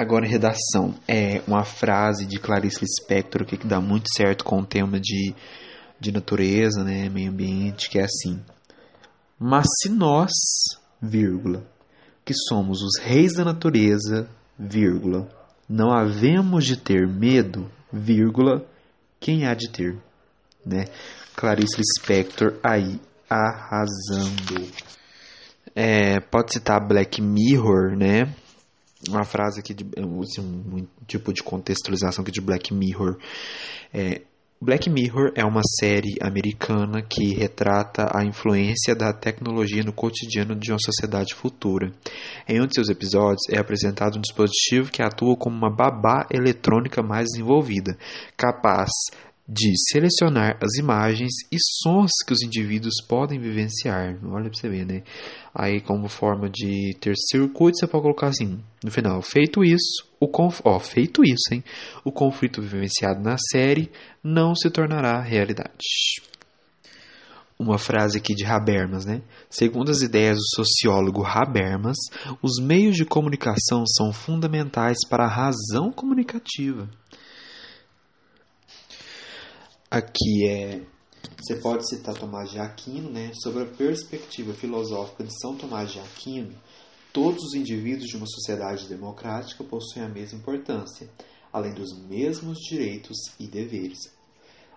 Agora, 0.00 0.26
redação, 0.26 0.94
é 1.06 1.42
uma 1.46 1.62
frase 1.62 2.24
de 2.24 2.40
Clarice 2.40 2.80
Lispector 2.80 3.44
que 3.44 3.66
dá 3.66 3.82
muito 3.82 4.06
certo 4.16 4.46
com 4.46 4.60
o 4.60 4.64
tema 4.64 4.98
de, 4.98 5.34
de 6.00 6.10
natureza, 6.10 6.82
né, 6.82 7.10
meio 7.10 7.30
ambiente, 7.30 7.90
que 7.90 7.98
é 7.98 8.04
assim. 8.04 8.40
Mas 9.38 9.66
se 9.78 9.90
nós, 9.90 10.30
vírgula, 11.02 11.66
que 12.24 12.32
somos 12.32 12.80
os 12.80 12.98
reis 12.98 13.34
da 13.34 13.44
natureza, 13.44 14.26
vírgula, 14.58 15.28
não 15.68 15.92
havemos 15.92 16.64
de 16.64 16.78
ter 16.78 17.06
medo, 17.06 17.70
vírgula, 17.92 18.64
quem 19.20 19.46
há 19.46 19.52
de 19.52 19.68
ter, 19.68 19.98
né? 20.64 20.86
Clarice 21.36 21.76
Lispector 21.76 22.58
aí 22.62 22.98
arrasando. 23.28 24.66
É, 25.76 26.20
pode 26.20 26.54
citar 26.54 26.80
Black 26.80 27.20
Mirror, 27.20 27.98
né? 27.98 28.34
Uma 29.08 29.24
frase 29.24 29.60
aqui, 29.60 29.72
de, 29.72 29.84
assim, 30.22 30.40
um 30.40 30.86
tipo 31.06 31.32
de 31.32 31.42
contextualização 31.42 32.22
aqui 32.22 32.32
de 32.32 32.40
Black 32.40 32.74
Mirror. 32.74 33.16
É, 33.92 34.22
Black 34.62 34.90
Mirror 34.90 35.32
é 35.34 35.42
uma 35.42 35.62
série 35.80 36.16
americana 36.20 37.00
que 37.00 37.32
retrata 37.32 38.10
a 38.14 38.22
influência 38.22 38.94
da 38.94 39.10
tecnologia 39.10 39.82
no 39.82 39.90
cotidiano 39.90 40.54
de 40.54 40.70
uma 40.70 40.78
sociedade 40.78 41.34
futura. 41.34 41.90
Em 42.46 42.60
um 42.60 42.66
de 42.66 42.74
seus 42.74 42.90
episódios 42.90 43.48
é 43.50 43.58
apresentado 43.58 44.18
um 44.18 44.20
dispositivo 44.20 44.90
que 44.90 45.02
atua 45.02 45.34
como 45.34 45.56
uma 45.56 45.74
babá 45.74 46.26
eletrônica 46.30 47.02
mais 47.02 47.28
desenvolvida, 47.32 47.96
capaz 48.36 48.90
de 49.52 49.72
selecionar 49.90 50.56
as 50.62 50.76
imagens 50.78 51.32
e 51.50 51.56
sons 51.82 52.12
que 52.24 52.32
os 52.32 52.40
indivíduos 52.40 52.94
podem 53.08 53.40
vivenciar. 53.40 54.16
Olha 54.24 54.48
para 54.48 54.54
você 54.54 54.68
ver, 54.68 54.86
né? 54.86 55.02
Aí, 55.52 55.80
como 55.80 56.08
forma 56.08 56.48
de 56.48 56.96
ter 57.00 57.16
circuito, 57.16 57.76
você 57.76 57.88
pode 57.88 58.02
colocar 58.02 58.28
assim, 58.28 58.62
no 58.84 58.92
final, 58.92 59.20
feito 59.20 59.64
isso, 59.64 60.06
o 60.20 60.28
conf... 60.28 60.60
oh, 60.62 60.78
feito 60.78 61.24
isso, 61.24 61.52
hein? 61.52 61.64
O 62.04 62.12
conflito 62.12 62.62
vivenciado 62.62 63.20
na 63.20 63.36
série 63.50 63.90
não 64.22 64.54
se 64.54 64.70
tornará 64.70 65.20
realidade. 65.20 66.22
Uma 67.58 67.76
frase 67.76 68.18
aqui 68.18 68.36
de 68.36 68.46
Habermas, 68.46 69.04
né? 69.04 69.20
Segundo 69.50 69.90
as 69.90 70.00
ideias 70.00 70.36
do 70.36 70.64
sociólogo 70.64 71.24
Habermas, 71.26 71.96
os 72.40 72.62
meios 72.62 72.94
de 72.94 73.04
comunicação 73.04 73.84
são 73.84 74.12
fundamentais 74.12 74.98
para 75.08 75.24
a 75.24 75.28
razão 75.28 75.90
comunicativa. 75.90 76.88
Aqui 79.90 80.46
é. 80.46 80.82
Você 81.36 81.56
pode 81.56 81.88
citar 81.88 82.14
Tomás 82.14 82.48
de 82.48 82.60
Aquino, 82.60 83.10
né? 83.10 83.32
Sobre 83.34 83.64
a 83.64 83.66
perspectiva 83.66 84.54
filosófica 84.54 85.24
de 85.24 85.36
São 85.40 85.56
Tomás 85.56 85.90
de 85.90 85.98
Aquino, 85.98 86.54
todos 87.12 87.42
os 87.42 87.54
indivíduos 87.54 88.06
de 88.06 88.16
uma 88.16 88.26
sociedade 88.26 88.88
democrática 88.88 89.64
possuem 89.64 90.06
a 90.06 90.08
mesma 90.08 90.38
importância, 90.38 91.10
além 91.52 91.74
dos 91.74 91.98
mesmos 92.06 92.58
direitos 92.60 93.16
e 93.40 93.48
deveres. 93.48 93.98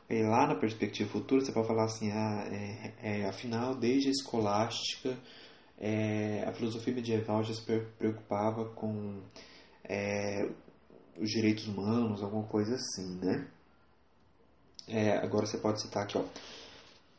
E 0.09 0.23
lá 0.23 0.47
na 0.47 0.55
perspectiva 0.55 1.08
futura, 1.11 1.45
você 1.45 1.52
pode 1.52 1.67
falar 1.67 1.86
assim: 1.86 2.09
ah, 2.09 2.48
é, 2.52 2.94
é, 3.03 3.25
afinal, 3.30 3.75
desde 3.75 4.08
a 4.08 4.11
escolástica, 4.11 5.16
é, 5.77 6.44
a 6.44 6.52
filosofia 6.53 6.92
medieval 6.92 7.44
já 7.44 7.53
se 7.53 7.61
preocupava 8.00 8.66
com 8.73 9.22
é, 9.83 10.50
os 11.22 11.30
direitos 11.30 11.67
humanos, 11.67 12.23
alguma 12.23 12.48
coisa 12.48 12.73
assim, 12.73 13.16
né? 13.22 13.48
É, 14.88 15.17
agora 15.17 15.45
você 15.45 15.58
pode 15.58 15.81
citar 15.81 16.03
aqui, 16.03 16.17
ó. 16.17 16.23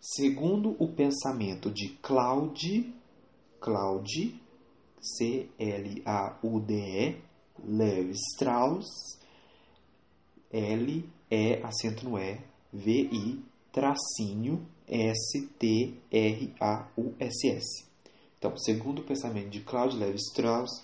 Segundo 0.00 0.76
o 0.78 0.88
pensamento 0.88 1.70
de 1.70 1.88
Claude, 2.02 2.94
Claude, 3.60 4.38
C-L-A-U-D-E, 5.00 5.56
Levi 7.64 8.12
Strauss, 8.12 8.86
L, 10.52 11.08
E, 11.30 11.60
acento 11.62 12.08
no 12.08 12.18
E, 12.18 12.38
V-I, 12.72 13.42
tracinho, 13.72 14.66
S-T-R-A-U-S-S. 14.86 16.04
Então, 18.38 18.56
segundo 18.58 18.98
o 19.00 19.04
pensamento 19.04 19.48
de 19.48 19.60
Claude 19.62 19.96
Levi 19.96 20.18
Strauss, 20.18 20.82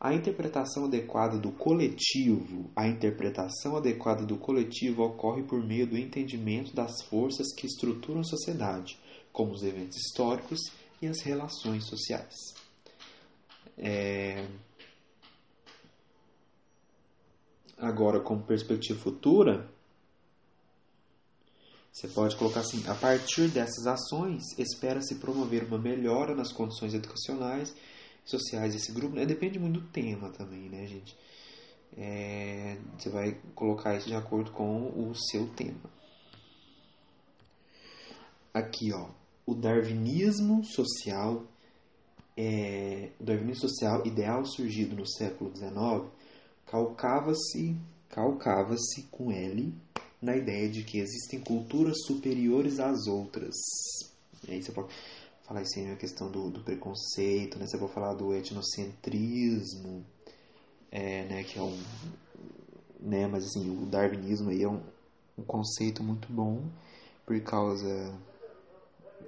a 0.00 0.12
interpretação 0.12 0.84
adequada 0.84 1.38
do 1.38 1.50
coletivo, 1.50 2.70
a 2.76 2.86
interpretação 2.86 3.76
adequada 3.76 4.24
do 4.24 4.36
coletivo 4.36 5.02
ocorre 5.02 5.42
por 5.42 5.64
meio 5.64 5.86
do 5.86 5.96
entendimento 5.96 6.74
das 6.74 7.02
forças 7.02 7.54
que 7.54 7.66
estruturam 7.66 8.20
a 8.20 8.24
sociedade, 8.24 8.98
como 9.32 9.52
os 9.52 9.62
eventos 9.62 9.96
históricos 9.96 10.60
e 11.00 11.06
as 11.06 11.20
relações 11.20 11.86
sociais. 11.86 12.34
É... 13.78 14.46
Agora, 17.78 18.20
com 18.20 18.40
perspectiva 18.40 18.98
futura, 18.98 19.68
você 21.90 22.08
pode 22.08 22.36
colocar 22.36 22.60
assim: 22.60 22.82
a 22.88 22.94
partir 22.94 23.48
dessas 23.48 23.86
ações, 23.86 24.42
espera-se 24.58 25.16
promover 25.16 25.64
uma 25.64 25.78
melhora 25.78 26.34
nas 26.34 26.52
condições 26.52 26.92
educacionais 26.92 27.74
sociais 28.24 28.72
desse 28.72 28.92
grupo, 28.92 29.14
né? 29.14 29.26
depende 29.26 29.58
muito 29.58 29.80
do 29.80 29.86
tema 29.88 30.30
também, 30.30 30.68
né, 30.68 30.86
gente? 30.86 31.16
É, 31.96 32.76
você 32.98 33.08
vai 33.08 33.36
colocar 33.54 33.96
isso 33.96 34.08
de 34.08 34.14
acordo 34.14 34.50
com 34.50 34.88
o 34.88 35.14
seu 35.14 35.46
tema. 35.48 35.92
Aqui, 38.52 38.92
ó, 38.92 39.08
o 39.46 39.54
darwinismo 39.54 40.64
social, 40.64 41.44
é, 42.36 43.10
o 43.20 43.24
darwinismo 43.24 43.68
social 43.68 44.06
ideal 44.06 44.44
surgido 44.44 44.96
no 44.96 45.06
século 45.06 45.54
XIX 45.54 46.10
calcava-se, 46.66 47.76
calcava-se 48.08 49.02
com 49.10 49.30
L 49.30 49.72
na 50.20 50.36
ideia 50.36 50.68
de 50.68 50.82
que 50.82 50.98
existem 50.98 51.38
culturas 51.38 51.98
superiores 52.06 52.80
às 52.80 53.06
outras. 53.06 53.54
Você 54.42 54.72
pode 54.72 54.88
falar 55.44 55.60
assim 55.60 55.90
a 55.92 55.96
questão 55.96 56.30
do, 56.30 56.50
do 56.50 56.60
preconceito, 56.60 57.58
né? 57.58 57.66
Você 57.66 57.76
vai 57.76 57.88
falar 57.88 58.14
do 58.14 58.34
etnocentrismo, 58.34 60.04
é, 60.90 61.24
né? 61.24 61.44
Que 61.44 61.58
é 61.58 61.62
um, 61.62 61.78
né? 63.00 63.26
Mas 63.26 63.44
assim, 63.44 63.70
o 63.70 63.86
darwinismo 63.86 64.50
aí 64.50 64.62
é 64.62 64.68
um, 64.68 64.80
um 65.38 65.42
conceito 65.44 66.02
muito 66.02 66.32
bom 66.32 66.62
por 67.26 67.38
causa 67.42 68.12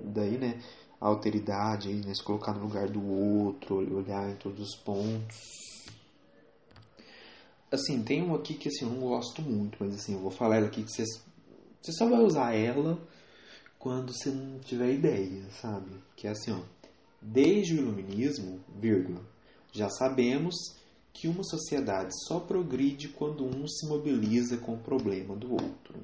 daí, 0.00 0.38
né? 0.38 0.60
A 1.00 1.09
alteridade, 1.09 1.88
aí, 1.88 1.97
né? 1.97 2.15
Se 2.15 2.22
colocar 2.22 2.54
no 2.54 2.62
lugar 2.62 2.88
do 2.88 3.04
outro, 3.06 3.77
olhar 3.77 4.31
em 4.31 4.37
todos 4.37 4.60
os 4.60 4.77
pontos. 4.77 5.37
Assim, 7.71 8.03
tem 8.03 8.22
um 8.22 8.34
aqui 8.34 8.54
que 8.54 8.69
assim, 8.69 8.87
eu 8.87 8.91
não 8.91 9.00
gosto 9.00 9.43
muito, 9.43 9.77
mas 9.81 9.94
assim, 9.94 10.15
eu 10.15 10.21
vou 10.21 10.31
falar 10.31 10.56
ela 10.56 10.66
aqui 10.69 10.83
que 10.83 10.91
você, 10.91 11.04
você 11.04 11.93
só 11.93 12.09
vai 12.09 12.21
usar 12.21 12.54
ela 12.54 12.98
quando 13.79 14.13
você 14.13 14.31
não 14.31 14.59
tiver 14.61 14.93
ideia, 14.93 15.51
sabe? 15.51 15.91
Que 16.17 16.27
é 16.27 16.31
assim, 16.31 16.53
ó. 16.53 16.61
Desde 17.21 17.75
o 17.75 17.79
iluminismo, 17.79 18.61
vírgula, 18.79 19.21
já 19.73 19.89
sabemos 19.89 20.55
que 21.13 21.29
uma 21.29 21.43
sociedade 21.43 22.11
só 22.27 22.39
progride 22.39 23.09
quando 23.09 23.45
um 23.45 23.67
se 23.67 23.87
mobiliza 23.87 24.59
com 24.59 24.75
o 24.75 24.79
problema 24.79 25.35
do 25.35 25.53
outro. 25.53 25.99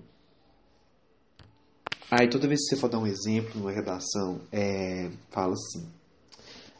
Aí 2.11 2.29
toda 2.29 2.49
vez 2.49 2.61
que 2.61 2.75
você 2.75 2.81
for 2.81 2.91
dar 2.91 2.99
um 2.99 3.07
exemplo 3.07 3.59
numa 3.59 3.71
redação, 3.71 4.41
é, 4.51 5.11
fala 5.31 5.55
assim: 5.55 5.87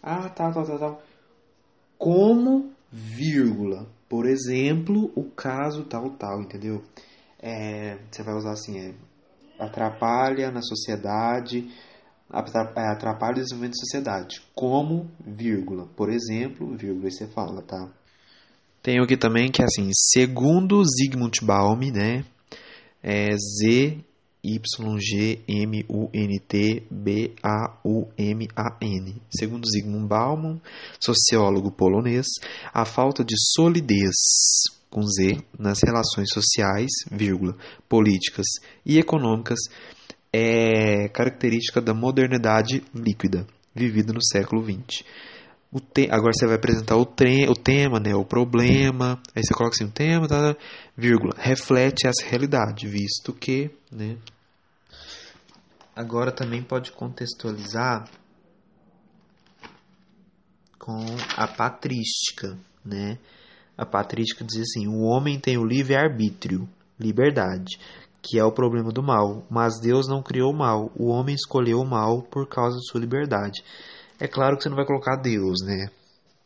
Ah, 0.03 0.29
tal, 0.29 0.53
tal, 0.53 0.67
tal, 0.67 0.79
tal. 0.79 1.03
Como, 1.99 2.73
vírgula, 2.91 3.87
por 4.09 4.27
exemplo, 4.27 5.11
o 5.15 5.25
caso 5.31 5.85
tal, 5.85 6.11
tal, 6.11 6.43
entendeu? 6.43 6.83
É, 7.39 7.99
você 8.11 8.23
vai 8.23 8.35
usar 8.35 8.53
assim: 8.53 8.79
é, 8.79 8.95
atrapalha 9.65 10.51
na 10.51 10.63
sociedade, 10.63 11.71
é, 12.33 12.93
atrapalha 12.93 13.33
o 13.33 13.41
desenvolvimento 13.41 13.75
da 13.75 13.81
sociedade, 13.81 14.43
como, 14.55 15.11
vírgula, 15.25 15.87
por 15.97 16.11
exemplo, 16.11 16.77
vírgula, 16.77 17.07
aí 17.07 17.13
você 17.13 17.27
fala, 17.27 17.63
tá? 17.63 17.89
Tem 18.83 18.99
aqui 18.99 19.17
também 19.17 19.51
que 19.51 19.63
é 19.63 19.65
assim, 19.65 19.91
segundo 19.93 20.83
Zygmunt 20.85 21.43
Baum, 21.43 21.79
né, 21.93 22.25
é 23.03 23.37
Z 23.37 23.99
Y 24.45 24.99
G 24.99 25.41
M 25.47 25.85
U 25.89 26.11
N 26.13 26.41
T 26.41 26.83
B 26.91 27.33
A 27.45 27.79
U 27.85 28.09
M 28.19 28.49
A 28.57 28.77
N. 28.81 29.23
Segundo 29.31 29.69
Zygmunt 29.69 30.09
Bauman, 30.09 30.61
sociólogo 30.99 31.71
polonês, 31.71 32.27
a 32.75 32.85
falta 32.85 33.25
de 33.25 33.37
solidez 33.55 34.17
com 34.93 35.03
Z 35.03 35.43
nas 35.59 35.79
relações 35.83 36.29
sociais, 36.31 36.91
vírgula, 37.11 37.57
políticas 37.89 38.47
e 38.85 38.99
econômicas 38.99 39.59
é 40.31 41.09
característica 41.09 41.81
da 41.81 41.95
modernidade 41.95 42.85
líquida 42.95 43.47
vivida 43.75 44.13
no 44.13 44.23
século 44.23 44.63
XX. 44.63 45.03
Te... 45.95 46.11
Agora 46.11 46.33
você 46.35 46.47
vai 46.47 46.57
apresentar 46.57 46.97
o, 46.97 47.07
tre... 47.07 47.49
o 47.49 47.55
tema, 47.55 47.99
né, 47.99 48.15
o 48.15 48.25
problema, 48.25 49.19
aí 49.35 49.43
você 49.43 49.55
coloca 49.55 49.75
assim, 49.75 49.87
o 49.87 49.91
tema, 49.91 50.29
tá, 50.29 50.55
vírgula, 50.95 51.35
reflete 51.39 52.07
essa 52.07 52.29
realidade, 52.29 52.87
visto 52.87 53.33
que, 53.33 53.71
né, 53.91 54.19
agora 55.97 56.31
também 56.31 56.63
pode 56.63 56.93
contextualizar 56.93 58.07
com 60.79 61.07
a 61.35 61.49
patrística, 61.49 62.59
né, 62.85 63.17
a 63.77 63.87
patrística 63.87 64.45
diz 64.45 64.61
assim: 64.61 64.87
o 64.87 65.01
homem 65.01 65.39
tem 65.39 65.59
o 65.59 65.65
livre 65.65 65.95
arbítrio, 65.95 66.69
liberdade, 66.99 67.79
que 68.23 68.39
é 68.39 68.45
o 68.45 68.53
problema 68.53 68.93
do 68.93 69.03
mal, 69.03 69.45
mas 69.51 69.81
Deus 69.81 70.07
não 70.07 70.23
criou 70.23 70.53
o 70.53 70.57
mal, 70.57 70.93
o 70.97 71.09
homem 71.09 71.35
escolheu 71.35 71.79
o 71.79 71.89
mal 71.89 72.23
por 72.23 72.49
causa 72.49 72.77
de 72.77 72.87
sua 72.87 73.01
liberdade. 73.01 73.63
É 74.21 74.29
claro 74.29 74.57
que 74.57 74.63
você 74.63 74.69
não 74.69 74.77
vai 74.77 74.87
colocar 74.87 75.17
Deus, 75.17 75.59
né? 75.65 75.91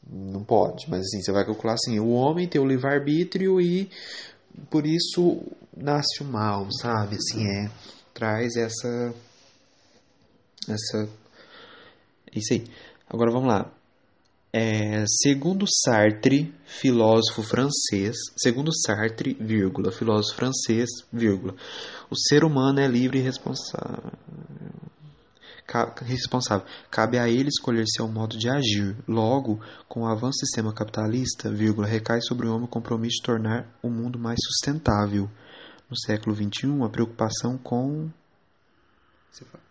Não 0.09 0.43
pode, 0.43 0.89
mas 0.89 1.01
assim, 1.01 1.21
você 1.21 1.33
vai 1.33 1.45
calcular 1.45 1.75
assim: 1.75 1.99
o 1.99 2.11
homem 2.11 2.49
tem 2.49 2.61
o 2.61 2.67
livre 2.67 2.89
arbítrio 2.89 3.61
e 3.61 3.91
por 4.71 4.87
isso 4.87 5.43
nasce 5.77 6.23
o 6.23 6.25
mal, 6.25 6.69
sabe? 6.71 7.17
Assim 7.17 7.47
é, 7.47 7.71
traz 8.15 8.57
essa 8.57 9.13
essa 10.69 11.09
isso 12.35 12.53
aí. 12.53 12.65
Agora 13.09 13.31
vamos 13.31 13.49
lá. 13.49 13.71
É, 14.59 15.05
segundo 15.07 15.67
Sartre, 15.69 16.51
filósofo 16.65 17.43
francês, 17.43 18.17
segundo 18.39 18.71
Sartre, 18.75 19.37
vírgula, 19.39 19.93
filósofo 19.93 20.35
francês, 20.35 20.89
vírgula, 21.13 21.55
o 22.09 22.17
ser 22.17 22.43
humano 22.43 22.81
é 22.81 22.89
livre 22.89 23.19
e 23.19 23.21
responsável. 23.21 24.13
responsável. 26.01 26.67
Cabe 26.91 27.19
a 27.19 27.29
ele 27.29 27.51
escolher 27.51 27.85
seu 27.87 28.09
modo 28.09 28.39
de 28.39 28.49
agir. 28.49 28.97
Logo, 29.07 29.61
com 29.87 30.05
o 30.05 30.07
avanço 30.07 30.39
do 30.39 30.47
sistema 30.47 30.73
capitalista, 30.73 31.53
vírgula, 31.53 31.87
recai 31.87 32.23
sobre 32.23 32.47
o 32.47 32.55
homem 32.55 32.65
o 32.65 32.69
compromisso 32.69 33.17
de 33.17 33.27
tornar 33.27 33.69
o 33.83 33.91
mundo 33.91 34.19
mais 34.19 34.39
sustentável. 34.43 35.29
No 35.91 35.99
século 35.99 36.35
XXI, 36.35 36.83
a 36.83 36.89
preocupação 36.89 37.59
com. 37.59 38.09
Você 39.31 39.45
fala 39.45 39.66